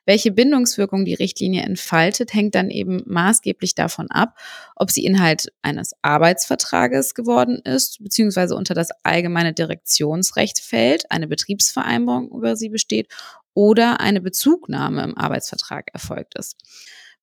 Welche 0.05 0.31
Bindungswirkung 0.31 1.05
die 1.05 1.13
Richtlinie 1.13 1.63
entfaltet, 1.63 2.33
hängt 2.33 2.55
dann 2.55 2.69
eben 2.69 3.03
maßgeblich 3.05 3.75
davon 3.75 4.09
ab, 4.09 4.37
ob 4.75 4.91
sie 4.91 5.05
Inhalt 5.05 5.51
eines 5.61 5.93
Arbeitsvertrages 6.01 7.13
geworden 7.13 7.59
ist, 7.63 8.03
beziehungsweise 8.03 8.55
unter 8.55 8.73
das 8.73 8.89
allgemeine 9.03 9.53
Direktionsrecht 9.53 10.59
fällt, 10.59 11.09
eine 11.11 11.27
Betriebsvereinbarung 11.27 12.29
über 12.41 12.55
sie 12.55 12.69
besteht 12.69 13.07
oder 13.53 13.99
eine 13.99 14.21
Bezugnahme 14.21 15.03
im 15.03 15.17
Arbeitsvertrag 15.17 15.89
erfolgt 15.93 16.37
ist. 16.37 16.57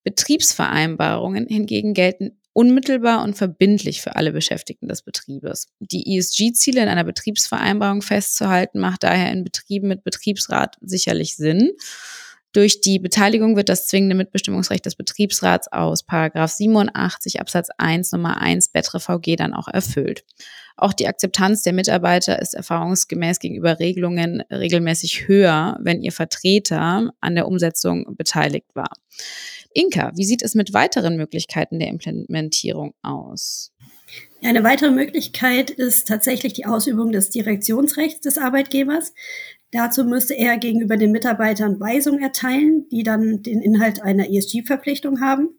Betriebsvereinbarungen 0.05 1.47
hingegen 1.49 1.93
gelten 1.93 2.39
unmittelbar 2.53 3.23
und 3.23 3.37
verbindlich 3.37 4.01
für 4.01 4.17
alle 4.17 4.33
Beschäftigten 4.33 4.89
des 4.89 5.03
Betriebes. 5.03 5.69
Die 5.81 6.17
ESG-Ziele 6.17 6.83
in 6.83 6.89
einer 6.89 7.05
Betriebsvereinbarung 7.05 8.03
festzuhalten, 8.03 8.81
macht 8.81 9.05
daher 9.05 9.31
in 9.33 9.45
Betrieben 9.45 9.89
mit 9.89 10.03
Betriebsrat 10.03 10.77
sicherlich 10.81 11.37
Sinn. 11.37 11.73
Durch 12.53 12.81
die 12.81 12.99
Beteiligung 12.99 13.57
wird 13.57 13.69
das 13.69 13.87
zwingende 13.87 14.15
Mitbestimmungsrecht 14.15 14.87
des 14.87 14.97
Betriebsrats 14.97 15.71
aus 15.71 16.05
87 16.09 17.41
Absatz 17.41 17.69
1 17.77 18.13
Nummer 18.13 18.41
1 18.41 18.69
Betre 18.71 19.01
VG 19.01 19.37
dann 19.37 19.53
auch 19.53 19.69
erfüllt. 19.69 20.25
Auch 20.77 20.93
die 20.93 21.09
Akzeptanz 21.09 21.63
der 21.63 21.73
Mitarbeiter 21.73 22.41
ist 22.41 22.55
erfahrungsgemäß 22.55 23.41
gegenüber 23.41 23.79
Regelungen 23.81 24.43
regelmäßig 24.51 25.27
höher, 25.27 25.77
wenn 25.83 26.03
ihr 26.03 26.13
Vertreter 26.13 27.13
an 27.21 27.35
der 27.35 27.49
Umsetzung 27.49 28.17
beteiligt 28.17 28.75
war. 28.75 28.93
Inka, 29.75 30.13
wie 30.15 30.25
sieht 30.25 30.43
es 30.43 30.55
mit 30.55 30.73
weiteren 30.73 31.17
Möglichkeiten 31.17 31.79
der 31.79 31.89
Implementierung 31.89 32.95
aus? 33.03 33.73
Eine 34.43 34.63
weitere 34.63 34.91
Möglichkeit 34.91 35.71
ist 35.71 36.09
tatsächlich 36.09 36.53
die 36.53 36.65
Ausübung 36.65 37.11
des 37.13 37.31
Direktionsrechts 37.31 38.21
des 38.21 38.39
Arbeitgebers. 38.39 39.13
Dazu 39.71 40.05
müsste 40.05 40.35
er 40.35 40.57
gegenüber 40.57 40.97
den 40.97 41.13
Mitarbeitern 41.13 41.79
Weisungen 41.79 42.23
erteilen, 42.23 42.89
die 42.91 43.03
dann 43.03 43.43
den 43.43 43.61
Inhalt 43.61 44.03
einer 44.03 44.31
ESG-Verpflichtung 44.31 45.21
haben. 45.21 45.51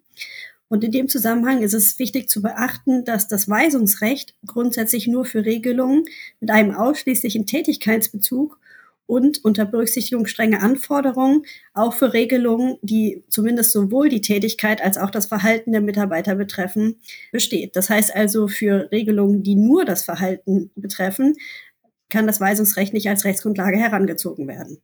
Und 0.68 0.84
in 0.84 0.92
dem 0.92 1.08
Zusammenhang 1.10 1.62
ist 1.62 1.74
es 1.74 1.98
wichtig 2.00 2.30
zu 2.30 2.42
beachten, 2.42 3.04
dass 3.04 3.28
das 3.28 3.50
Weisungsrecht 3.50 4.36
grundsätzlich 4.46 5.08
nur 5.08 5.26
für 5.26 5.46
Regelungen 5.46 6.06
mit 6.40 6.52
einem 6.52 6.76
ausschließlichen 6.76 7.46
Tätigkeitsbezug 7.46 8.60
und 9.10 9.44
unter 9.44 9.66
Berücksichtigung 9.66 10.28
strenger 10.28 10.62
Anforderungen 10.62 11.44
auch 11.74 11.94
für 11.96 12.14
Regelungen, 12.14 12.78
die 12.84 13.24
zumindest 13.28 13.72
sowohl 13.72 14.08
die 14.08 14.22
Tätigkeit 14.22 14.84
als 14.84 15.00
auch 15.00 15.10
das 15.10 15.26
Verhalten 15.26 15.72
der 15.72 15.82
Mitarbeiter 15.82 16.36
betreffen, 16.36 16.98
besteht. 17.32 17.76
Das 17.76 17.90
heißt 17.90 18.16
also, 18.16 18.48
für 18.48 18.92
Regelungen, 18.92 19.42
die 19.42 19.56
nur 19.56 19.84
das 19.84 20.04
Verhalten 20.04 20.70
betreffen, 20.76 21.34
kann 22.10 22.28
das 22.28 22.42
Weisungsrecht 22.42 22.94
nicht 22.94 23.08
als 23.10 23.26
Rechtsgrundlage 23.26 23.78
herangezogen 23.78 24.48
werden. 24.48 24.82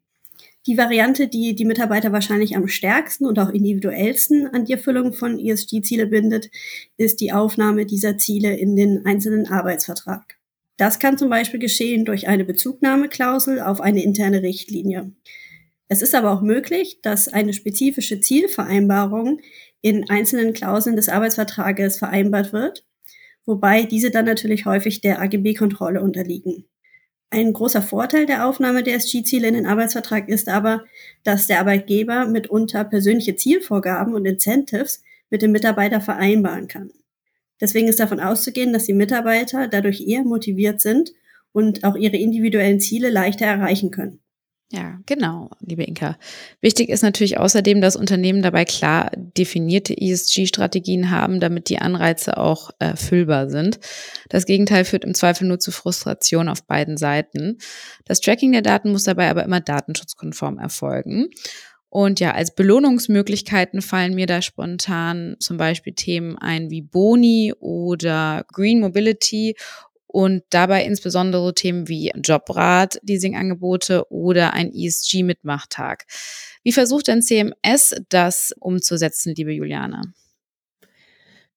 Die 0.67 0.77
Variante, 0.77 1.27
die 1.27 1.53
die 1.53 1.65
Mitarbeiter 1.65 2.11
wahrscheinlich 2.11 2.55
am 2.55 2.67
stärksten 2.67 3.25
und 3.25 3.37
auch 3.37 3.49
individuellsten 3.49 4.47
an 4.47 4.65
die 4.65 4.73
Erfüllung 4.73 5.13
von 5.13 5.39
ESG-Ziele 5.39 6.07
bindet, 6.07 6.49
ist 6.97 7.21
die 7.21 7.31
Aufnahme 7.31 7.85
dieser 7.85 8.17
Ziele 8.17 8.55
in 8.55 8.75
den 8.75 9.05
einzelnen 9.05 9.47
Arbeitsvertrag. 9.47 10.37
Das 10.77 10.99
kann 10.99 11.17
zum 11.17 11.29
Beispiel 11.29 11.59
geschehen 11.59 12.03
durch 12.03 12.27
eine 12.27 12.45
Bezugnahmeklausel 12.45 13.61
auf 13.61 13.79
eine 13.79 14.03
interne 14.03 14.41
Richtlinie. 14.41 15.11
Es 15.87 16.01
ist 16.01 16.15
aber 16.15 16.31
auch 16.31 16.41
möglich, 16.41 16.99
dass 17.03 17.27
eine 17.27 17.53
spezifische 17.53 18.19
Zielvereinbarung 18.19 19.39
in 19.81 20.09
einzelnen 20.09 20.53
Klauseln 20.53 20.95
des 20.95 21.09
Arbeitsvertrages 21.09 21.99
vereinbart 21.99 22.53
wird, 22.53 22.83
wobei 23.45 23.83
diese 23.83 24.09
dann 24.09 24.25
natürlich 24.25 24.65
häufig 24.65 25.01
der 25.01 25.21
AGB-Kontrolle 25.21 26.01
unterliegen. 26.01 26.65
Ein 27.35 27.51
großer 27.51 27.81
Vorteil 27.81 28.25
der 28.25 28.47
Aufnahme 28.47 28.81
der 28.81 28.95
SG-Ziele 28.95 29.49
in 29.49 29.55
den 29.55 29.65
Arbeitsvertrag 29.65 30.29
ist 30.29 30.47
aber, 30.47 30.85
dass 31.25 31.47
der 31.47 31.59
Arbeitgeber 31.59 32.25
mitunter 32.27 32.85
persönliche 32.85 33.35
Zielvorgaben 33.35 34.13
und 34.13 34.25
Incentives 34.25 35.03
mit 35.29 35.41
dem 35.41 35.51
Mitarbeiter 35.51 35.99
vereinbaren 35.99 36.69
kann. 36.69 36.91
Deswegen 37.59 37.89
ist 37.89 37.99
davon 37.99 38.21
auszugehen, 38.21 38.71
dass 38.71 38.85
die 38.85 38.93
Mitarbeiter 38.93 39.67
dadurch 39.67 40.07
eher 40.07 40.23
motiviert 40.23 40.79
sind 40.79 41.11
und 41.51 41.83
auch 41.83 41.97
ihre 41.97 42.15
individuellen 42.15 42.79
Ziele 42.79 43.09
leichter 43.09 43.45
erreichen 43.45 43.91
können. 43.91 44.21
Ja, 44.71 44.97
genau, 45.05 45.51
liebe 45.59 45.83
Inka. 45.83 46.17
Wichtig 46.59 46.89
ist 46.89 47.03
natürlich 47.03 47.37
außerdem, 47.37 47.81
dass 47.81 47.95
Unternehmen 47.95 48.41
dabei 48.41 48.65
klar 48.65 49.11
definierte 49.15 49.95
ESG-Strategien 49.95 51.11
haben, 51.11 51.39
damit 51.39 51.69
die 51.69 51.77
Anreize 51.77 52.37
auch 52.37 52.71
erfüllbar 52.79 53.49
sind. 53.49 53.79
Das 54.29 54.47
Gegenteil 54.47 54.83
führt 54.83 55.05
im 55.05 55.13
Zweifel 55.13 55.47
nur 55.47 55.59
zu 55.59 55.71
Frustration 55.71 56.49
auf 56.49 56.65
beiden 56.65 56.97
Seiten. 56.97 57.59
Das 58.05 58.21
Tracking 58.21 58.53
der 58.53 58.63
Daten 58.63 58.91
muss 58.91 59.03
dabei 59.03 59.29
aber 59.29 59.43
immer 59.43 59.61
datenschutzkonform 59.61 60.57
erfolgen. 60.57 61.27
Und 61.89 62.19
ja, 62.19 62.33
als 62.33 62.53
Belohnungsmöglichkeiten 62.53 63.81
fallen 63.81 64.15
mir 64.15 64.25
da 64.25 64.41
spontan 64.41 65.37
zum 65.39 65.55
Beispiel 65.55 65.93
Themen 65.93 66.37
ein 66.37 66.69
wie 66.69 66.81
Boni 66.81 67.53
oder 67.57 68.45
Green 68.51 68.81
Mobility 68.81 69.55
und 70.15 70.43
dabei 70.49 70.85
insbesondere 70.85 71.53
Themen 71.53 71.89
wie 71.89 72.09
Jobrat, 72.23 73.01
Leasingangebote 73.03 74.09
oder 74.09 74.53
ein 74.53 74.71
ESG-Mitmachtag. 74.73 76.05
Wie 76.63 76.71
versucht 76.71 77.09
denn 77.09 77.21
CMS 77.21 77.93
das 78.07 78.55
umzusetzen, 78.61 79.33
liebe 79.35 79.51
Juliane? 79.51 80.13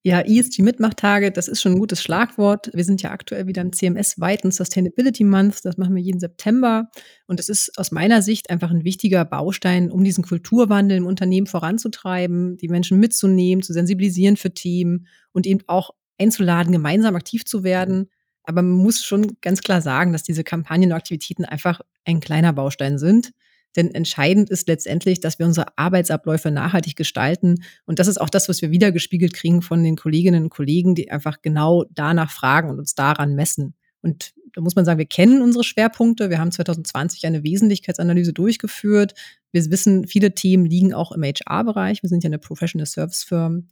Ja, 0.02 0.22
ESG-Mitmachtage, 0.22 1.30
das 1.30 1.46
ist 1.46 1.62
schon 1.62 1.74
ein 1.74 1.78
gutes 1.78 2.02
Schlagwort. 2.02 2.68
Wir 2.74 2.82
sind 2.82 3.00
ja 3.00 3.12
aktuell 3.12 3.46
wieder 3.46 3.62
im 3.62 3.72
CMS-weiten 3.72 4.50
Sustainability 4.50 5.22
Month. 5.22 5.64
Das 5.64 5.76
machen 5.76 5.94
wir 5.94 6.02
jeden 6.02 6.18
September. 6.18 6.88
Und 7.28 7.38
es 7.38 7.48
ist 7.48 7.78
aus 7.78 7.92
meiner 7.92 8.22
Sicht 8.22 8.50
einfach 8.50 8.72
ein 8.72 8.82
wichtiger 8.82 9.24
Baustein, 9.24 9.88
um 9.88 10.02
diesen 10.02 10.24
Kulturwandel 10.24 10.96
im 10.96 11.06
Unternehmen 11.06 11.46
voranzutreiben, 11.46 12.56
die 12.56 12.68
Menschen 12.68 12.98
mitzunehmen, 12.98 13.62
zu 13.62 13.72
sensibilisieren 13.72 14.36
für 14.36 14.52
Themen 14.52 15.06
und 15.30 15.46
eben 15.46 15.60
auch 15.68 15.90
einzuladen, 16.18 16.72
gemeinsam 16.72 17.14
aktiv 17.14 17.44
zu 17.44 17.62
werden. 17.62 18.08
Aber 18.48 18.62
man 18.62 18.82
muss 18.82 19.04
schon 19.04 19.36
ganz 19.42 19.60
klar 19.60 19.82
sagen, 19.82 20.14
dass 20.14 20.22
diese 20.22 20.42
Kampagnen 20.42 20.90
und 20.90 20.96
Aktivitäten 20.96 21.44
einfach 21.44 21.82
ein 22.06 22.20
kleiner 22.20 22.54
Baustein 22.54 22.98
sind. 22.98 23.32
Denn 23.76 23.94
entscheidend 23.94 24.48
ist 24.48 24.68
letztendlich, 24.68 25.20
dass 25.20 25.38
wir 25.38 25.44
unsere 25.44 25.76
Arbeitsabläufe 25.76 26.50
nachhaltig 26.50 26.96
gestalten. 26.96 27.56
Und 27.84 27.98
das 27.98 28.08
ist 28.08 28.18
auch 28.18 28.30
das, 28.30 28.48
was 28.48 28.62
wir 28.62 28.70
wiedergespiegelt 28.70 29.34
kriegen 29.34 29.60
von 29.60 29.84
den 29.84 29.96
Kolleginnen 29.96 30.44
und 30.44 30.48
Kollegen, 30.48 30.94
die 30.94 31.10
einfach 31.10 31.42
genau 31.42 31.84
danach 31.90 32.30
fragen 32.30 32.70
und 32.70 32.78
uns 32.78 32.94
daran 32.94 33.34
messen. 33.34 33.74
Und 34.00 34.32
da 34.54 34.62
muss 34.62 34.76
man 34.76 34.86
sagen, 34.86 34.98
wir 34.98 35.04
kennen 35.04 35.42
unsere 35.42 35.62
Schwerpunkte. 35.62 36.30
Wir 36.30 36.38
haben 36.38 36.50
2020 36.50 37.26
eine 37.26 37.44
Wesentlichkeitsanalyse 37.44 38.32
durchgeführt. 38.32 39.12
Wir 39.52 39.70
wissen, 39.70 40.06
viele 40.06 40.34
Themen 40.34 40.64
liegen 40.64 40.94
auch 40.94 41.12
im 41.12 41.22
HR-Bereich. 41.22 42.02
Wir 42.02 42.08
sind 42.08 42.24
ja 42.24 42.28
eine 42.28 42.38
Professional 42.38 42.86
Service 42.86 43.24
Firm. 43.24 43.68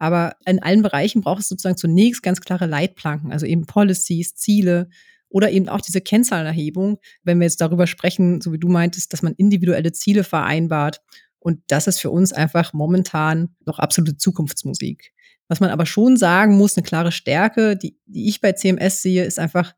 Aber 0.00 0.34
in 0.46 0.62
allen 0.62 0.82
Bereichen 0.82 1.20
braucht 1.20 1.42
es 1.42 1.48
sozusagen 1.48 1.76
zunächst 1.76 2.22
ganz 2.22 2.40
klare 2.40 2.66
Leitplanken, 2.66 3.30
also 3.32 3.44
eben 3.44 3.66
Policies, 3.66 4.34
Ziele 4.34 4.88
oder 5.28 5.50
eben 5.50 5.68
auch 5.68 5.82
diese 5.82 6.00
Kennzahlenerhebung, 6.00 6.98
wenn 7.22 7.38
wir 7.38 7.44
jetzt 7.44 7.60
darüber 7.60 7.86
sprechen, 7.86 8.40
so 8.40 8.52
wie 8.52 8.58
du 8.58 8.68
meintest, 8.68 9.12
dass 9.12 9.22
man 9.22 9.34
individuelle 9.34 9.92
Ziele 9.92 10.24
vereinbart. 10.24 11.02
Und 11.38 11.60
das 11.68 11.86
ist 11.86 12.00
für 12.00 12.10
uns 12.10 12.32
einfach 12.32 12.72
momentan 12.72 13.54
noch 13.66 13.78
absolute 13.78 14.16
Zukunftsmusik. 14.16 15.12
Was 15.48 15.60
man 15.60 15.70
aber 15.70 15.84
schon 15.84 16.16
sagen 16.16 16.56
muss, 16.56 16.76
eine 16.76 16.84
klare 16.84 17.12
Stärke, 17.12 17.76
die, 17.76 17.98
die 18.06 18.26
ich 18.28 18.40
bei 18.40 18.52
CMS 18.52 19.02
sehe, 19.02 19.24
ist 19.24 19.38
einfach, 19.38 19.74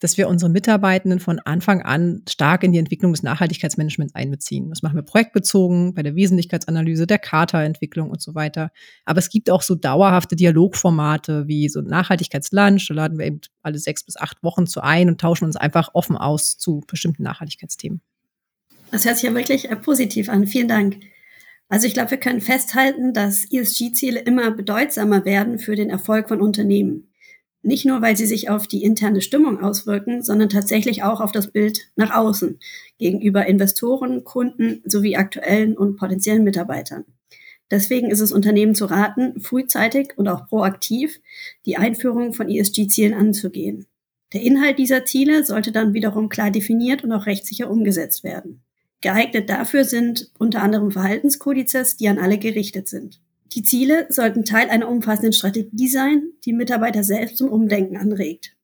dass 0.00 0.16
wir 0.16 0.28
unsere 0.28 0.50
Mitarbeitenden 0.50 1.20
von 1.20 1.40
Anfang 1.40 1.82
an 1.82 2.22
stark 2.28 2.62
in 2.62 2.72
die 2.72 2.78
Entwicklung 2.78 3.12
des 3.12 3.22
Nachhaltigkeitsmanagements 3.22 4.14
einbeziehen. 4.14 4.68
Das 4.68 4.82
machen 4.82 4.96
wir 4.96 5.02
projektbezogen, 5.02 5.94
bei 5.94 6.02
der 6.02 6.14
Wesentlichkeitsanalyse, 6.14 7.06
der 7.06 7.18
Charta-Entwicklung 7.18 8.10
und 8.10 8.22
so 8.22 8.34
weiter. 8.34 8.70
Aber 9.04 9.18
es 9.18 9.28
gibt 9.28 9.50
auch 9.50 9.62
so 9.62 9.74
dauerhafte 9.74 10.36
Dialogformate 10.36 11.48
wie 11.48 11.68
so 11.68 11.80
Nachhaltigkeitslunch. 11.80 12.86
Da 12.88 12.94
laden 12.94 13.18
wir 13.18 13.26
eben 13.26 13.40
alle 13.62 13.78
sechs 13.78 14.04
bis 14.04 14.16
acht 14.16 14.42
Wochen 14.42 14.66
zu 14.66 14.82
ein 14.82 15.08
und 15.08 15.20
tauschen 15.20 15.44
uns 15.44 15.56
einfach 15.56 15.90
offen 15.94 16.16
aus 16.16 16.58
zu 16.58 16.82
bestimmten 16.86 17.24
Nachhaltigkeitsthemen. 17.24 18.00
Das 18.90 19.04
hört 19.04 19.16
sich 19.16 19.28
ja 19.28 19.34
wirklich 19.34 19.70
äh, 19.70 19.76
positiv 19.76 20.28
an. 20.28 20.46
Vielen 20.46 20.68
Dank. 20.68 20.98
Also 21.68 21.86
ich 21.86 21.92
glaube, 21.92 22.12
wir 22.12 22.18
können 22.18 22.40
festhalten, 22.40 23.12
dass 23.12 23.44
ESG-Ziele 23.50 24.20
immer 24.20 24.50
bedeutsamer 24.50 25.24
werden 25.24 25.58
für 25.58 25.76
den 25.76 25.90
Erfolg 25.90 26.28
von 26.28 26.40
Unternehmen. 26.40 27.07
Nicht 27.68 27.84
nur, 27.84 28.00
weil 28.00 28.16
sie 28.16 28.24
sich 28.24 28.48
auf 28.48 28.66
die 28.66 28.82
interne 28.82 29.20
Stimmung 29.20 29.60
auswirken, 29.60 30.22
sondern 30.22 30.48
tatsächlich 30.48 31.02
auch 31.02 31.20
auf 31.20 31.32
das 31.32 31.48
Bild 31.48 31.90
nach 31.96 32.16
außen 32.16 32.58
gegenüber 32.96 33.44
Investoren, 33.44 34.24
Kunden 34.24 34.80
sowie 34.86 35.16
aktuellen 35.16 35.76
und 35.76 35.96
potenziellen 35.96 36.44
Mitarbeitern. 36.44 37.04
Deswegen 37.70 38.10
ist 38.10 38.20
es 38.20 38.32
Unternehmen 38.32 38.74
zu 38.74 38.86
raten, 38.86 39.38
frühzeitig 39.42 40.16
und 40.16 40.28
auch 40.28 40.48
proaktiv 40.48 41.20
die 41.66 41.76
Einführung 41.76 42.32
von 42.32 42.48
ESG-Zielen 42.48 43.12
anzugehen. 43.12 43.84
Der 44.32 44.40
Inhalt 44.40 44.78
dieser 44.78 45.04
Ziele 45.04 45.44
sollte 45.44 45.70
dann 45.70 45.92
wiederum 45.92 46.30
klar 46.30 46.50
definiert 46.50 47.04
und 47.04 47.12
auch 47.12 47.26
rechtssicher 47.26 47.70
umgesetzt 47.70 48.24
werden. 48.24 48.62
Geeignet 49.02 49.50
dafür 49.50 49.84
sind 49.84 50.30
unter 50.38 50.62
anderem 50.62 50.90
Verhaltenskodizes, 50.90 51.98
die 51.98 52.08
an 52.08 52.18
alle 52.18 52.38
gerichtet 52.38 52.88
sind. 52.88 53.20
Die 53.52 53.62
Ziele 53.62 54.06
sollten 54.10 54.44
Teil 54.44 54.68
einer 54.68 54.88
umfassenden 54.88 55.32
Strategie 55.32 55.88
sein, 55.88 56.32
die 56.44 56.52
Mitarbeiter 56.52 57.02
selbst 57.02 57.38
zum 57.38 57.50
Umdenken 57.50 57.96
anregt. 57.96 58.56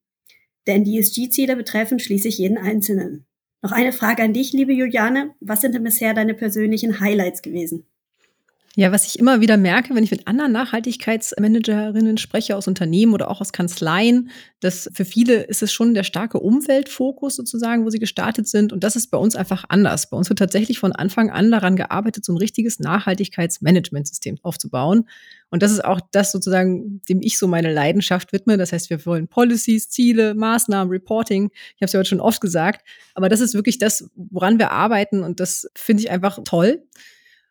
Denn 0.66 0.84
die 0.84 0.98
ESG-Ziele 0.98 1.56
betreffen 1.56 1.98
schließlich 1.98 2.38
jeden 2.38 2.58
Einzelnen. 2.58 3.26
Noch 3.62 3.72
eine 3.72 3.92
Frage 3.92 4.22
an 4.22 4.34
dich, 4.34 4.52
liebe 4.52 4.74
Juliane. 4.74 5.34
Was 5.40 5.62
sind 5.62 5.74
denn 5.74 5.84
bisher 5.84 6.12
deine 6.12 6.34
persönlichen 6.34 7.00
Highlights 7.00 7.40
gewesen? 7.40 7.86
Ja, 8.76 8.90
was 8.90 9.07
ich 9.07 9.21
immer 9.21 9.40
wieder 9.40 9.57
merke, 9.57 9.95
wenn 9.95 10.02
ich 10.02 10.11
mit 10.11 10.26
anderen 10.26 10.50
Nachhaltigkeitsmanagerinnen 10.50 12.19
spreche 12.19 12.57
aus 12.57 12.66
Unternehmen 12.66 13.14
oder 13.14 13.31
auch 13.31 13.40
aus 13.40 13.52
Kanzleien, 13.52 14.31
dass 14.59 14.90
für 14.93 15.04
viele 15.04 15.43
ist 15.45 15.62
es 15.62 15.73
schon 15.73 15.95
der 15.95 16.02
starke 16.02 16.40
Umweltfokus 16.40 17.37
sozusagen, 17.37 17.85
wo 17.85 17.90
sie 17.90 18.00
gestartet 18.00 18.49
sind. 18.49 18.73
Und 18.73 18.83
das 18.83 18.97
ist 18.97 19.12
bei 19.12 19.19
uns 19.19 19.37
einfach 19.37 19.64
anders. 19.69 20.11
Bei 20.11 20.16
uns 20.16 20.28
wird 20.28 20.40
tatsächlich 20.40 20.81
von 20.81 20.90
Anfang 20.90 21.31
an 21.31 21.52
daran 21.52 21.76
gearbeitet, 21.76 22.25
so 22.25 22.33
ein 22.33 22.37
richtiges 22.37 22.81
Nachhaltigkeitsmanagementsystem 22.81 24.38
aufzubauen. 24.43 25.09
Und 25.50 25.62
das 25.62 25.71
ist 25.71 25.85
auch 25.85 26.00
das 26.11 26.33
sozusagen, 26.33 27.00
dem 27.09 27.23
ich 27.23 27.38
so 27.38 27.47
meine 27.47 27.73
Leidenschaft 27.73 28.33
widme. 28.33 28.57
Das 28.57 28.73
heißt, 28.73 28.90
wir 28.90 29.07
wollen 29.07 29.28
Policies, 29.28 29.88
Ziele, 29.88 30.35
Maßnahmen, 30.35 30.90
Reporting. 30.90 31.52
Ich 31.76 31.81
habe 31.81 31.85
es 31.85 31.93
ja 31.93 32.00
heute 32.00 32.09
schon 32.09 32.21
oft 32.21 32.40
gesagt. 32.40 32.85
Aber 33.14 33.28
das 33.28 33.38
ist 33.38 33.54
wirklich 33.54 33.78
das, 33.78 34.11
woran 34.16 34.59
wir 34.59 34.73
arbeiten. 34.73 35.23
Und 35.23 35.38
das 35.38 35.71
finde 35.76 36.02
ich 36.02 36.11
einfach 36.11 36.40
toll. 36.45 36.83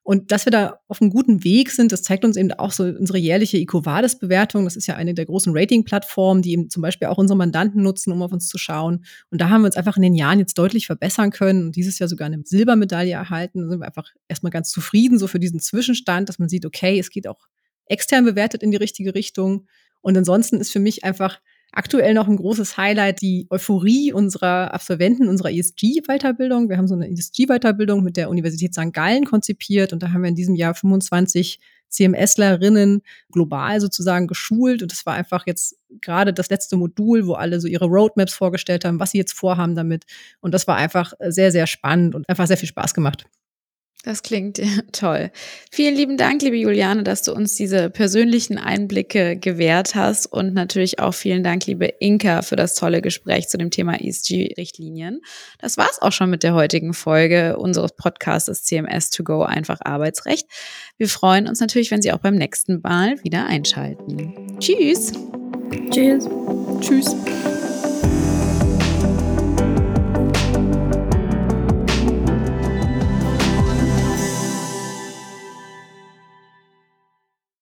Und 0.04 0.34
dass 0.34 0.46
wir 0.46 0.52
da 0.52 0.80
auf 0.90 1.02
einem 1.02 1.12
guten 1.12 1.46
Weg 1.46 1.72
sind, 1.72 1.94
das 1.94 2.04
zeigt 2.04 2.26
uns 2.26 2.36
eben 2.36 2.52
auch 2.52 2.74
so 2.74 2.84
unsere 2.84 3.18
jährliche 3.18 3.58
EcoVadis-Bewertung. 3.58 4.66
Das 4.66 4.76
ist 4.76 4.86
ja 4.86 4.96
eine 4.96 5.14
der 5.14 5.26
großen 5.26 5.56
Rating-Plattformen, 5.56 6.42
die 6.42 6.52
eben 6.52 6.70
zum 6.70 6.82
Beispiel 6.82 7.08
auch 7.08 7.18
unsere 7.18 7.38
Mandanten 7.38 7.82
nutzen, 7.82 8.12
um 8.12 8.22
auf 8.22 8.34
uns 8.34 8.50
zu 8.50 8.58
schauen. 8.58 9.06
Und 9.32 9.40
da 9.40 9.50
haben 9.50 9.62
wir 9.62 9.68
uns 9.68 9.78
einfach 9.78 9.96
in 9.96 10.04
den 10.04 10.14
Jahren 10.14 10.40
jetzt 10.40 10.58
deutlich 10.58 10.88
verbessern 10.88 11.32
können 11.32 11.68
und 11.68 11.76
dieses 11.78 12.00
Jahr 12.00 12.10
sogar 12.10 12.26
eine 12.26 12.42
Silbermedaille 12.44 13.14
erhalten. 13.14 13.62
Da 13.62 13.70
sind 13.70 13.80
wir 13.80 13.88
einfach 13.88 14.12
erstmal 14.28 14.52
ganz 14.52 14.72
zufrieden, 14.72 15.18
so 15.18 15.28
für 15.28 15.40
diesen 15.40 15.62
Zwischenstand, 15.62 16.28
dass 16.28 16.38
man 16.38 16.50
sieht, 16.50 16.66
okay, 16.66 17.00
es 17.00 17.10
geht 17.10 17.26
auch 17.26 17.48
extern 17.86 18.26
bewertet 18.26 18.62
in 18.62 18.72
die 18.72 18.78
richtige 18.78 19.16
Richtung. 19.16 19.68
Und 20.02 20.18
ansonsten 20.18 20.58
ist 20.58 20.74
für 20.74 20.80
mich 20.82 21.06
einfach 21.06 21.40
aktuell 21.74 22.14
noch 22.14 22.28
ein 22.28 22.38
großes 22.38 22.78
Highlight, 22.78 23.22
die 23.22 23.48
Euphorie 23.50 24.14
unserer 24.14 24.74
Absolventen 24.74 25.28
unserer 25.28 25.52
ESG-Weiterbildung. 25.52 26.70
Wir 26.70 26.78
haben 26.78 26.88
so 26.88 26.96
eine 26.96 27.10
ESG-Weiterbildung 27.10 28.04
mit 28.04 28.16
der 28.16 28.30
Universität 28.30 28.74
St. 28.74 28.94
Gallen 28.94 29.26
konzipiert 29.26 29.92
und 29.92 30.02
da 30.04 30.12
haben 30.12 30.22
wir 30.22 30.30
in 30.30 30.36
diesem 30.36 30.56
Jahr 30.56 30.76
25 30.76 31.60
CMSlerinnen 31.90 33.02
global 33.32 33.80
sozusagen 33.80 34.28
geschult. 34.28 34.82
Und 34.82 34.92
das 34.92 35.06
war 35.06 35.14
einfach 35.14 35.46
jetzt 35.46 35.78
gerade 36.02 36.34
das 36.34 36.50
letzte 36.50 36.76
Modul, 36.76 37.28
wo 37.28 37.34
alle 37.34 37.62
so 37.62 37.68
ihre 37.68 37.86
Roadmaps 37.86 38.34
vorgestellt 38.34 38.84
haben, 38.84 39.00
was 39.00 39.12
sie 39.12 39.20
jetzt 39.20 39.34
vorhaben 39.34 39.76
damit. 39.76 40.06
Und 40.42 40.54
das 40.54 40.68
war 40.68 40.76
einfach 40.76 41.14
sehr, 41.20 41.52
sehr 41.52 41.68
spannend 41.68 42.16
und 42.16 42.28
einfach 42.28 42.48
sehr 42.48 42.58
viel 42.58 42.70
Spaß 42.70 42.94
gemacht. 42.94 43.26
Das 44.04 44.22
klingt 44.22 44.62
toll. 44.92 45.32
Vielen 45.72 45.96
lieben 45.96 46.18
Dank, 46.18 46.42
liebe 46.42 46.58
Juliane, 46.58 47.04
dass 47.04 47.24
du 47.24 47.34
uns 47.34 47.56
diese 47.56 47.90
persönlichen 47.90 48.58
Einblicke 48.58 49.38
gewährt 49.38 49.96
hast 49.96 50.26
und 50.26 50.54
natürlich 50.54 51.00
auch 51.00 51.14
vielen 51.14 51.42
Dank, 51.42 51.66
liebe 51.66 51.86
Inka, 51.86 52.42
für 52.42 52.58
das 52.58 52.76
tolle 52.76 53.02
Gespräch 53.02 53.48
zu 53.48 53.58
dem 53.58 53.72
Thema 53.72 54.00
ESG-Richtlinien. 54.02 55.22
Das 55.60 55.78
war's 55.78 56.02
auch 56.02 56.12
schon 56.12 56.30
mit 56.30 56.44
der 56.44 56.54
heutigen 56.54 56.94
Folge 56.94 57.58
unseres 57.58 57.96
Podcasts 57.96 58.64
CMS 58.64 59.10
2 59.10 59.24
go 59.24 59.44
einfach 59.44 59.80
Arbeitsrecht. 59.82 60.48
Wir 60.98 61.08
freuen 61.08 61.48
uns 61.48 61.62
natürlich, 61.62 61.90
wenn 61.90 62.02
Sie 62.02 62.12
auch 62.12 62.18
beim 62.18 62.36
nächsten 62.36 62.82
Mal 62.82 63.24
wieder 63.24 63.46
einschalten. 63.46 64.60
Tschüss. 64.60 65.14
Tschüss. 65.92 66.28
Tschüss. 66.82 67.16